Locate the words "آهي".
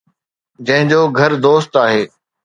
1.83-2.03